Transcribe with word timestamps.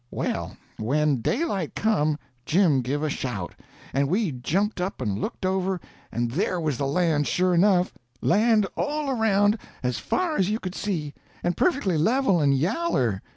Well, 0.09 0.57
when 0.79 1.21
daylight 1.21 1.75
come, 1.75 2.17
Jim 2.43 2.81
give 2.81 3.03
a 3.03 3.07
shout, 3.11 3.53
and 3.93 4.07
we 4.07 4.31
jumped 4.31 4.81
up 4.81 4.99
and 4.99 5.19
looked 5.19 5.45
over, 5.45 5.79
and 6.11 6.31
there 6.31 6.59
was 6.59 6.79
the 6.79 6.87
land 6.87 7.27
sure 7.27 7.53
enough—land 7.53 8.65
all 8.75 9.11
around, 9.11 9.59
as 9.83 9.99
far 9.99 10.37
as 10.37 10.49
you 10.49 10.57
could 10.59 10.73
see, 10.73 11.13
and 11.43 11.55
perfectly 11.55 11.99
level 11.99 12.39
and 12.39 12.57
yaller. 12.57 13.21